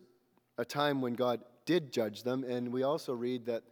[0.59, 3.63] a time when God did judge them, and we also read that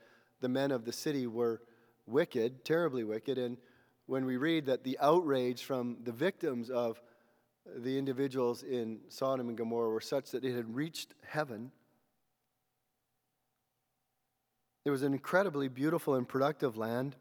[0.41, 1.61] the men of the city were
[2.07, 3.57] wicked, terribly wicked, and
[4.07, 7.01] when we read that the outrage from the victims of
[7.77, 11.71] the individuals in Sodom and Gomorrah were such that it had reached heaven,
[14.85, 17.15] it was an incredibly beautiful and productive land.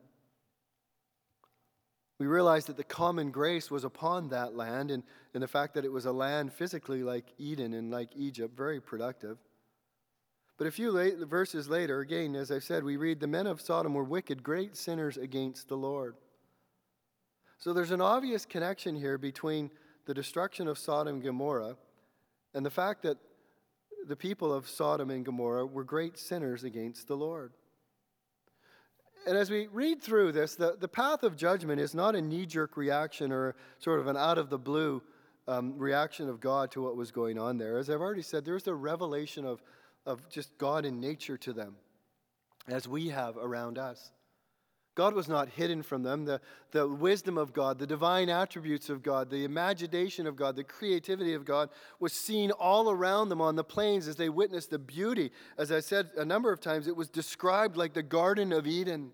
[2.20, 5.86] We realized that the common grace was upon that land, and, and the fact that
[5.86, 9.38] it was a land physically like Eden and like Egypt, very productive.
[10.60, 13.62] But a few late, verses later, again, as I said, we read the men of
[13.62, 16.16] Sodom were wicked, great sinners against the Lord.
[17.60, 19.72] So there's an obvious connection here between
[20.06, 21.78] the destruction of Sodom and Gomorrah
[22.54, 23.18] and the fact that
[24.06, 27.54] the people of Sodom and Gomorrah were great sinners against the Lord.
[29.26, 32.46] And as we read through this, the, the path of judgment is not a knee
[32.46, 35.02] jerk reaction or sort of an out of the blue
[35.48, 37.78] um, reaction of God to what was going on there.
[37.78, 39.62] As I've already said, there's a revelation of,
[40.10, 41.76] of just God in nature to them,
[42.68, 44.12] as we have around us.
[44.96, 46.26] God was not hidden from them.
[46.26, 46.42] The,
[46.72, 51.36] the wisdom of God, the divine attributes of God, the imagination of God, the creativity
[51.36, 51.70] of God
[52.00, 55.32] was seen all around them on the plains as they witnessed the beauty.
[55.60, 59.12] As I said a number of times, it was described like the Garden of Eden.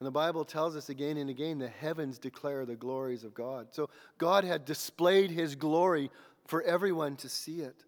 [0.00, 3.68] And the Bible tells us again and again the heavens declare the glories of God.
[3.70, 6.10] So God had displayed his glory
[6.46, 7.84] for everyone to see it.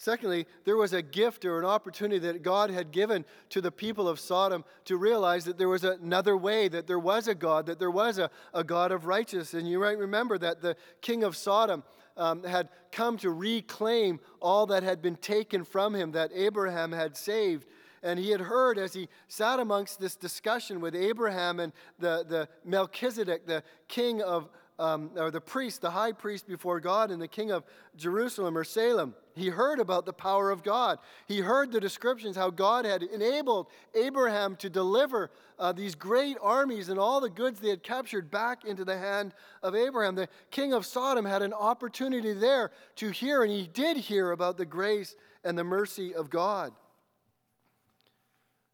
[0.00, 4.08] Secondly, there was a gift or an opportunity that God had given to the people
[4.08, 7.78] of Sodom to realize that there was another way, that there was a God, that
[7.78, 9.52] there was a, a God of righteousness.
[9.52, 11.82] And you might remember that the king of Sodom
[12.16, 17.14] um, had come to reclaim all that had been taken from him, that Abraham had
[17.14, 17.66] saved.
[18.02, 22.48] And he had heard as he sat amongst this discussion with Abraham and the, the
[22.64, 27.28] Melchizedek, the king of, um, or the priest, the high priest before God, and the
[27.28, 27.64] king of
[27.96, 29.14] Jerusalem or Salem.
[29.40, 30.98] He heard about the power of God.
[31.26, 36.90] He heard the descriptions how God had enabled Abraham to deliver uh, these great armies
[36.90, 40.14] and all the goods they had captured back into the hand of Abraham.
[40.14, 44.58] The king of Sodom had an opportunity there to hear, and he did hear about
[44.58, 46.72] the grace and the mercy of God.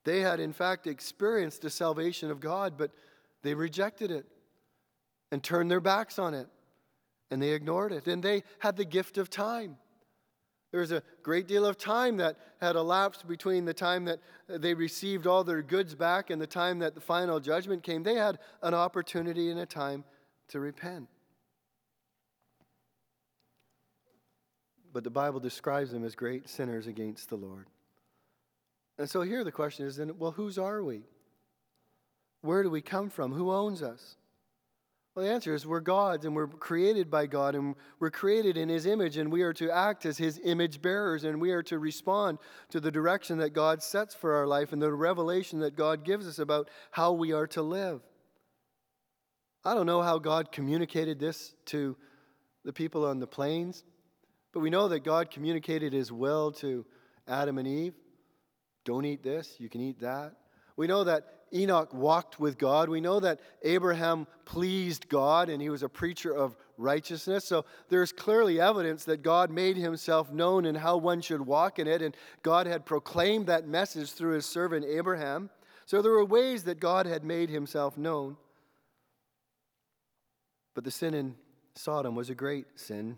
[0.04, 2.90] They had, in fact, experienced the salvation of God, but
[3.42, 4.26] they rejected it
[5.30, 6.48] and turned their backs on it
[7.30, 8.06] and they ignored it.
[8.06, 9.76] And they had the gift of time.
[10.76, 14.74] There was a great deal of time that had elapsed between the time that they
[14.74, 18.02] received all their goods back and the time that the final judgment came.
[18.02, 20.04] They had an opportunity and a time
[20.48, 21.08] to repent.
[24.92, 27.68] But the Bible describes them as great sinners against the Lord.
[28.98, 31.04] And so here the question is then, well, whose are we?
[32.42, 33.32] Where do we come from?
[33.32, 34.16] Who owns us?
[35.16, 38.68] Well, the answer is we're God's and we're created by God and we're created in
[38.68, 41.78] His image and we are to act as His image bearers and we are to
[41.78, 42.36] respond
[42.68, 46.28] to the direction that God sets for our life and the revelation that God gives
[46.28, 48.02] us about how we are to live.
[49.64, 51.96] I don't know how God communicated this to
[52.66, 53.84] the people on the plains,
[54.52, 56.84] but we know that God communicated His will to
[57.26, 57.94] Adam and Eve.
[58.84, 60.34] Don't eat this, you can eat that.
[60.76, 62.88] We know that Enoch walked with God.
[62.88, 67.44] We know that Abraham pleased God and he was a preacher of righteousness.
[67.44, 71.86] So there's clearly evidence that God made himself known and how one should walk in
[71.86, 72.02] it.
[72.02, 75.50] And God had proclaimed that message through his servant Abraham.
[75.86, 78.36] So there were ways that God had made himself known.
[80.74, 81.36] But the sin in
[81.74, 83.16] Sodom was a great sin.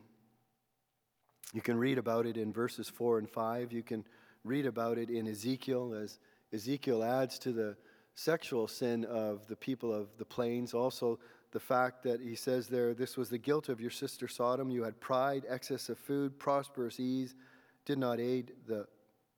[1.54, 3.72] You can read about it in verses 4 and 5.
[3.72, 4.04] You can
[4.44, 6.18] read about it in Ezekiel as
[6.52, 7.76] Ezekiel adds to the
[8.18, 10.74] sexual sin of the people of the plains.
[10.74, 11.20] Also,
[11.52, 14.70] the fact that he says there, this was the guilt of your sister Sodom.
[14.70, 17.36] You had pride, excess of food, prosperous ease,
[17.84, 18.88] did not aid the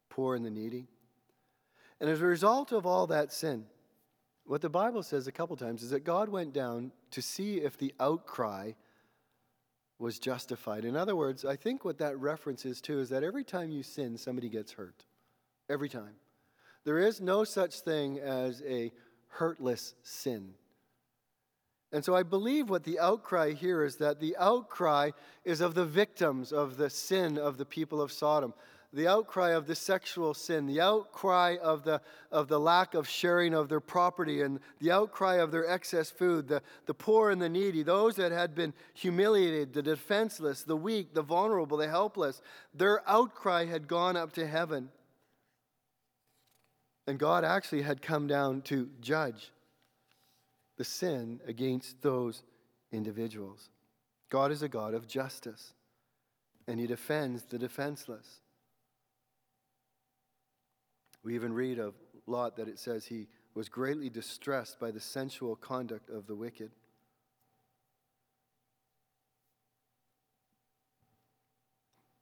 [0.09, 0.89] poor and the needy.
[2.01, 3.67] And as a result of all that sin,
[4.47, 7.77] what the Bible says a couple times is that God went down to see if
[7.77, 8.73] the outcry
[9.99, 10.87] was justified.
[10.87, 13.83] In other words, I think what that reference is to is that every time you
[13.83, 15.05] sin, somebody gets hurt.
[15.69, 16.15] Every time.
[16.85, 18.93] There is no such thing as a
[19.29, 20.55] hurtless sin.
[21.93, 25.11] And so I believe what the outcry here is that the outcry
[25.45, 28.55] is of the victims of the sin of the people of Sodom.
[28.93, 32.01] The outcry of the sexual sin, the outcry of the,
[32.33, 36.49] of the lack of sharing of their property, and the outcry of their excess food,
[36.49, 41.15] the, the poor and the needy, those that had been humiliated, the defenseless, the weak,
[41.15, 42.43] the vulnerable, the helpless,
[42.75, 44.89] their outcry had gone up to heaven.
[47.07, 49.51] And God actually had come down to judge
[50.77, 52.43] the sin against those
[52.93, 53.71] individuals.
[54.31, 55.73] God is a God of justice,
[56.67, 58.41] and He defends the defenseless.
[61.23, 61.95] We even read of
[62.27, 66.71] Lot that it says he was greatly distressed by the sensual conduct of the wicked.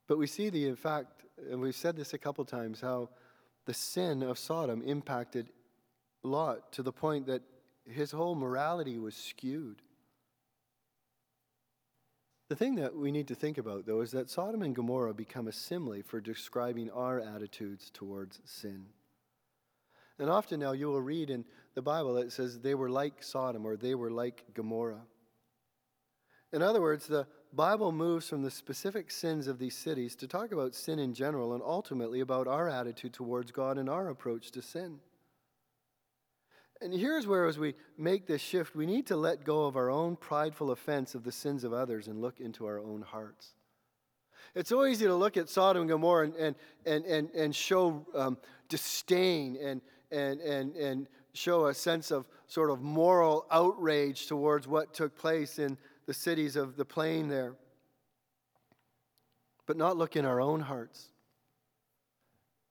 [0.07, 3.11] But we see the, in fact, and we've said this a couple times, how
[3.69, 5.51] the sin of Sodom impacted
[6.23, 7.43] Lot to the point that
[7.87, 9.83] his whole morality was skewed.
[12.49, 15.49] The thing that we need to think about, though, is that Sodom and Gomorrah become
[15.49, 18.87] a simile for describing our attitudes towards sin.
[20.19, 21.45] And often now you will read in
[21.75, 25.05] the Bible that it says they were like Sodom or they were like Gomorrah.
[26.55, 30.53] In other words, the Bible moves from the specific sins of these cities to talk
[30.53, 34.63] about sin in general and ultimately about our attitude towards God and our approach to
[34.63, 35.01] sin.
[36.81, 39.91] And here's where, as we make this shift, we need to let go of our
[39.91, 43.55] own prideful offense of the sins of others and look into our own hearts.
[44.55, 46.55] It's so easy to look at Sodom and Gomorrah and, and,
[46.87, 48.39] and, and, and show um,
[48.69, 49.81] disdain and,
[50.13, 55.59] and, and, and show a sense of sort of moral outrage towards what took place
[55.59, 55.77] in
[56.09, 57.55] the cities of the plain there,
[59.67, 61.11] but not look in our own hearts.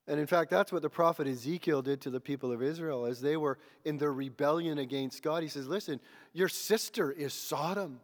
[0.07, 3.21] And in fact, that's what the prophet Ezekiel did to the people of Israel as
[3.21, 5.43] they were in their rebellion against God.
[5.43, 5.99] He says, Listen,
[6.33, 7.99] your sister is Sodom.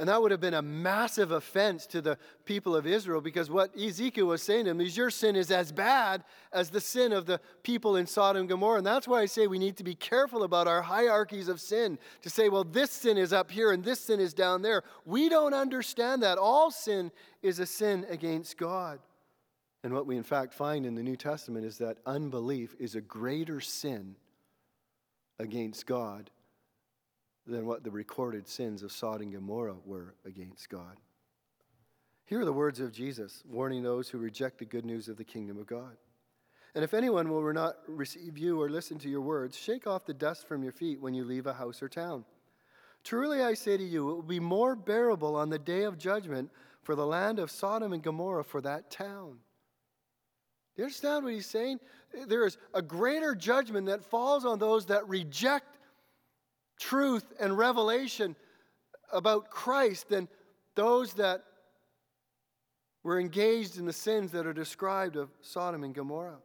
[0.00, 3.78] And that would have been a massive offense to the people of Israel because what
[3.78, 6.24] Ezekiel was saying to them is, Your sin is as bad
[6.54, 8.78] as the sin of the people in Sodom and Gomorrah.
[8.78, 11.98] And that's why I say we need to be careful about our hierarchies of sin
[12.22, 14.84] to say, Well, this sin is up here and this sin is down there.
[15.04, 16.38] We don't understand that.
[16.38, 19.00] All sin is a sin against God.
[19.84, 23.02] And what we in fact find in the New Testament is that unbelief is a
[23.02, 24.16] greater sin
[25.38, 26.30] against God
[27.50, 30.96] than what the recorded sins of Sodom and Gomorrah were against God.
[32.24, 35.24] Here are the words of Jesus warning those who reject the good news of the
[35.24, 35.96] kingdom of God.
[36.74, 40.14] And if anyone will not receive you or listen to your words, shake off the
[40.14, 42.24] dust from your feet when you leave a house or town.
[43.02, 46.50] Truly I say to you, it will be more bearable on the day of judgment
[46.82, 49.38] for the land of Sodom and Gomorrah for that town.
[50.76, 51.80] Do you understand what he's saying?
[52.28, 55.79] There is a greater judgment that falls on those that reject
[56.80, 58.34] truth and revelation
[59.12, 60.26] about Christ than
[60.74, 61.44] those that
[63.02, 66.38] were engaged in the sins that are described of Sodom and Gomorrah.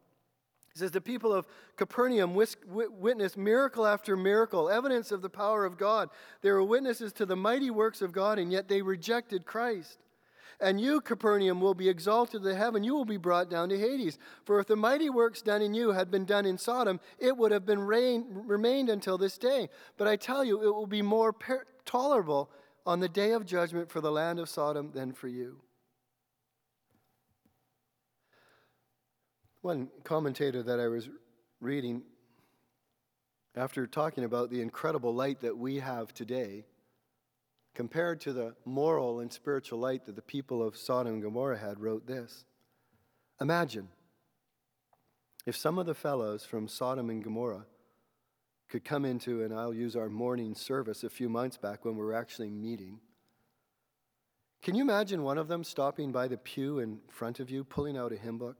[0.73, 5.77] He says, The people of Capernaum witnessed miracle after miracle, evidence of the power of
[5.77, 6.09] God.
[6.41, 9.99] They were witnesses to the mighty works of God, and yet they rejected Christ.
[10.59, 12.83] And you, Capernaum, will be exalted to heaven.
[12.83, 14.17] You will be brought down to Hades.
[14.45, 17.51] For if the mighty works done in you had been done in Sodom, it would
[17.51, 19.69] have been rain, remained until this day.
[19.97, 22.49] But I tell you, it will be more per- tolerable
[22.85, 25.61] on the day of judgment for the land of Sodom than for you.
[29.61, 31.09] One commentator that I was
[31.59, 32.03] reading,
[33.55, 36.65] after talking about the incredible light that we have today,
[37.75, 41.79] compared to the moral and spiritual light that the people of Sodom and Gomorrah had,
[41.79, 42.45] wrote this
[43.39, 43.89] Imagine
[45.45, 47.65] if some of the fellows from Sodom and Gomorrah
[48.69, 52.03] could come into, and I'll use our morning service a few months back when we
[52.03, 52.99] were actually meeting.
[54.63, 57.95] Can you imagine one of them stopping by the pew in front of you, pulling
[57.95, 58.57] out a hymn book?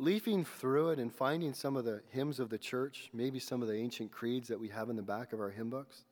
[0.00, 3.68] leafing through it and finding some of the hymns of the church, maybe some of
[3.68, 6.06] the ancient creeds that we have in the back of our hymn books.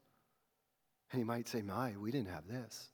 [1.11, 2.91] And he might say, My, we didn't have this.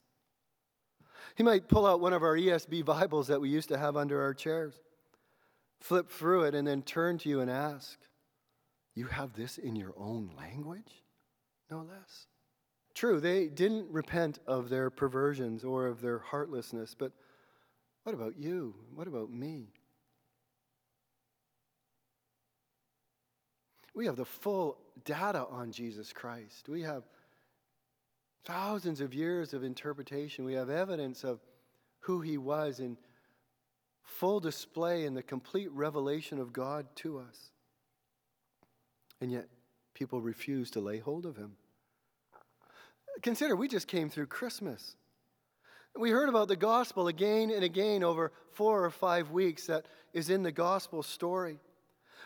[1.37, 4.23] He might pull out one of our ESV Bibles that we used to have under
[4.23, 4.75] our chairs,
[5.81, 7.99] flip through it, and then turn to you and ask,
[8.95, 11.03] You have this in your own language?
[11.71, 12.27] No less.
[12.95, 17.11] True, they didn't repent of their perversions or of their heartlessness, but
[18.05, 18.75] what about you?
[18.95, 19.73] What about me?
[23.95, 26.69] We have the full data on Jesus Christ.
[26.69, 27.05] We have
[28.45, 30.45] thousands of years of interpretation.
[30.45, 31.41] We have evidence of
[32.01, 32.97] who he was in
[34.03, 37.51] full display in the complete revelation of God to us.
[39.21, 39.49] And yet,
[39.95, 41.57] people refuse to lay hold of him.
[43.23, 44.97] Consider, we just came through Christmas.
[45.97, 50.29] We heard about the gospel again and again over four or five weeks that is
[50.29, 51.59] in the gospel story.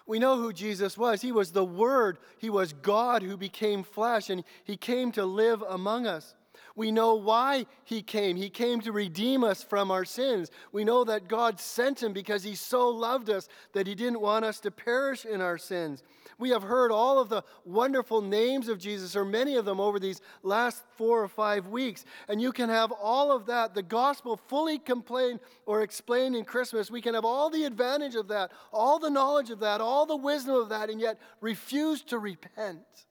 [0.08, 1.20] We know who Jesus was.
[1.20, 5.62] He was the Word, He was God who became flesh, and He came to live
[5.68, 6.34] among us.
[6.78, 8.36] We know why he came.
[8.36, 10.48] He came to redeem us from our sins.
[10.70, 14.44] We know that God sent him because he so loved us that he didn't want
[14.44, 16.04] us to perish in our sins.
[16.38, 19.98] We have heard all of the wonderful names of Jesus, or many of them, over
[19.98, 22.04] these last four or five weeks.
[22.28, 26.92] And you can have all of that, the gospel fully complained or explained in Christmas.
[26.92, 30.14] We can have all the advantage of that, all the knowledge of that, all the
[30.14, 33.07] wisdom of that, and yet refuse to repent.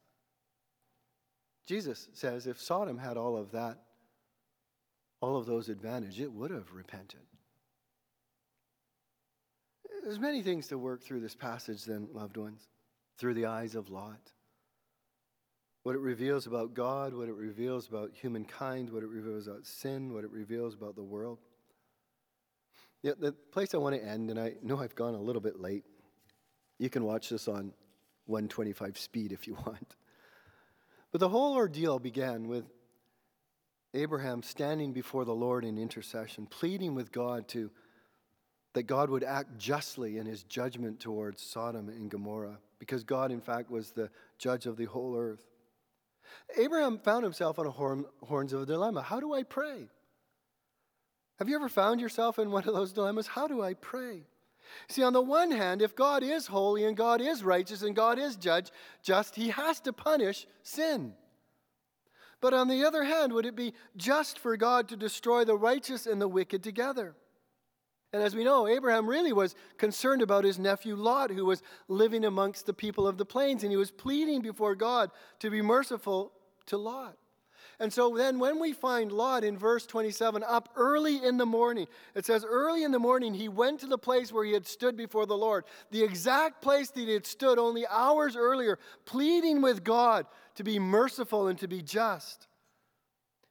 [1.68, 3.78] Jesus says if Sodom had all of that,
[5.20, 7.20] all of those advantages, it would have repented.
[10.04, 12.70] There's many things to work through this passage, then, loved ones,
[13.18, 14.32] through the eyes of Lot.
[15.84, 20.14] What it reveals about God, what it reveals about humankind, what it reveals about sin,
[20.14, 21.40] what it reveals about the world.
[23.04, 25.60] Yeah, the place I want to end, and I know I've gone a little bit
[25.60, 25.84] late.
[26.80, 27.74] You can watch this on
[28.28, 29.96] 125 speed if you want.
[31.12, 32.66] But the whole ordeal began with
[33.94, 37.72] Abraham standing before the Lord in intercession, pleading with God to
[38.74, 43.42] that God would act justly in his judgment towards Sodom and Gomorrah, because God, in
[43.42, 45.44] fact, was the judge of the whole earth.
[46.58, 49.02] Abraham found himself on the horn, horns of a dilemma.
[49.02, 49.88] How do I pray?
[51.40, 53.26] Have you ever found yourself in one of those dilemmas?
[53.26, 54.24] How do I pray?
[54.88, 58.20] See, on the one hand, if God is holy and God is righteous and God
[58.20, 58.72] is judge,
[59.04, 61.14] just, he has to punish sin.
[62.40, 66.06] But on the other hand, would it be just for God to destroy the righteous
[66.06, 67.16] and the wicked together?
[68.14, 72.26] And as we know, Abraham really was concerned about his nephew Lot, who was living
[72.26, 76.32] amongst the people of the plains, and he was pleading before God to be merciful
[76.68, 77.18] to Lot.
[77.80, 81.86] And so then, when we find Lot in verse 27, up early in the morning,
[82.16, 84.98] it says, Early in the morning, he went to the place where he had stood
[84.98, 89.84] before the Lord, the exact place that he had stood only hours earlier, pleading with
[89.84, 90.26] God
[90.56, 92.48] to be merciful and to be just.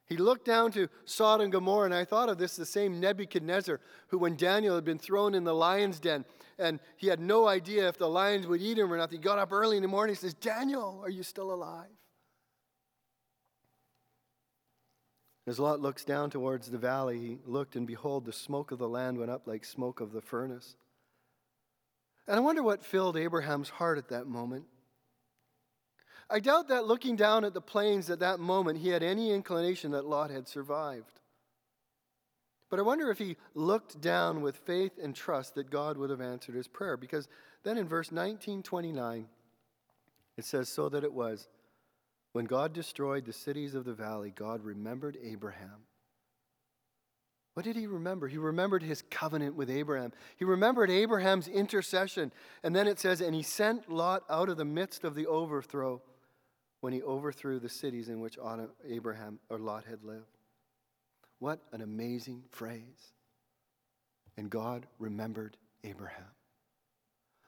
[0.07, 3.79] He looked down to Sodom and Gomorrah, and I thought of this the same Nebuchadnezzar,
[4.07, 6.25] who, when Daniel had been thrown in the lion's den,
[6.59, 9.39] and he had no idea if the lions would eat him or not, he got
[9.39, 11.87] up early in the morning and says, Daniel, are you still alive?
[15.47, 18.89] As Lot looks down towards the valley, he looked, and behold, the smoke of the
[18.89, 20.75] land went up like smoke of the furnace.
[22.27, 24.65] And I wonder what filled Abraham's heart at that moment.
[26.29, 29.91] I doubt that looking down at the plains at that moment, he had any inclination
[29.91, 31.21] that Lot had survived.
[32.69, 36.19] But I wonder if he looked down with faith and trust that God would have
[36.19, 36.97] answered his prayer.
[36.97, 37.29] Because
[37.63, 39.27] then in verse 1929,
[40.35, 41.47] it says, So that it was
[42.37, 45.87] when God destroyed the cities of the valley, God remembered Abraham.
[47.55, 48.27] What did he remember?
[48.27, 50.13] He remembered his covenant with Abraham.
[50.35, 52.31] He remembered Abraham's intercession.
[52.61, 55.99] And then it says, And he sent Lot out of the midst of the overthrow
[56.81, 58.37] when he overthrew the cities in which
[58.87, 60.37] Abraham or Lot had lived.
[61.39, 63.13] What an amazing phrase.
[64.37, 66.35] And God remembered Abraham.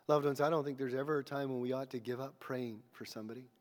[0.07, 2.39] Loved ones, I don't think there's ever a time when we ought to give up
[2.39, 3.51] praying for somebody.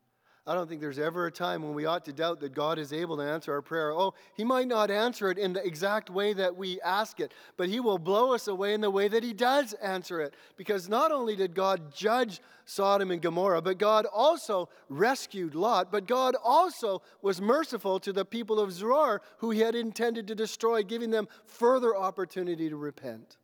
[0.49, 2.91] I don't think there's ever a time when we ought to doubt that God is
[2.91, 3.91] able to answer our prayer.
[3.91, 7.69] Oh, He might not answer it in the exact way that we ask it, but
[7.69, 10.33] He will blow us away in the way that He does answer it.
[10.57, 16.07] Because not only did God judge Sodom and Gomorrah, but God also rescued Lot, but
[16.07, 20.81] God also was merciful to the people of Zoar who He had intended to destroy,
[20.81, 23.37] giving them further opportunity to repent.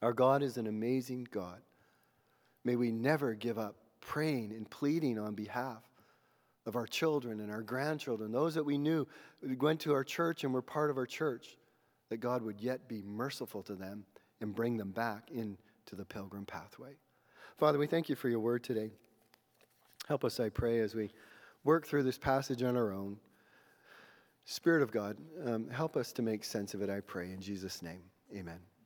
[0.00, 1.60] Our God is an amazing God.
[2.64, 5.82] May we never give up praying and pleading on behalf
[6.66, 9.06] of our children and our grandchildren, those that we knew
[9.58, 11.56] went to our church and were part of our church,
[12.10, 14.04] that God would yet be merciful to them
[14.40, 15.56] and bring them back into
[15.96, 16.92] the pilgrim pathway.
[17.58, 18.90] Father, we thank you for your word today.
[20.08, 21.10] Help us, I pray, as we
[21.64, 23.16] work through this passage on our own.
[24.44, 27.30] Spirit of God, um, help us to make sense of it, I pray.
[27.30, 28.02] In Jesus' name,
[28.36, 28.71] amen.